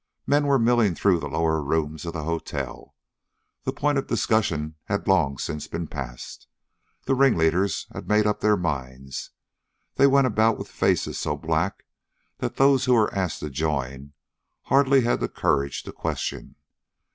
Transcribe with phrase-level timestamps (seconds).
[0.25, 2.95] Men were milling through the lower rooms of the hotel.
[3.65, 6.47] The point of discussion had long since been passed.
[7.05, 9.29] The ringleaders had made up their minds.
[9.97, 11.85] They went about with faces so black
[12.39, 14.13] that those who were asked to join,
[14.63, 16.55] hardly had the courage to question.